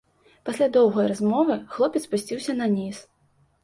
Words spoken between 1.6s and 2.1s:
хлопец